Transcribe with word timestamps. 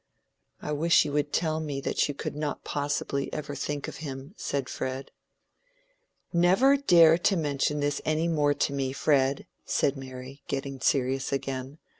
"I 0.63 0.71
wish 0.71 1.05
you 1.05 1.11
would 1.11 1.31
tell 1.31 1.59
me 1.59 1.79
that 1.81 2.07
you 2.09 2.15
could 2.15 2.35
not 2.35 2.63
possibly 2.63 3.31
ever 3.31 3.53
think 3.53 3.87
of 3.87 3.97
him," 3.97 4.33
said 4.35 4.67
Fred. 4.67 5.11
"Never 6.33 6.75
dare 6.75 7.19
to 7.19 7.37
mention 7.37 7.81
this 7.81 8.01
any 8.03 8.27
more 8.27 8.55
to 8.55 8.73
me, 8.73 8.93
Fred," 8.93 9.45
said 9.63 9.95
Mary, 9.97 10.41
getting 10.47 10.79
serious 10.81 11.31
again. 11.31 11.77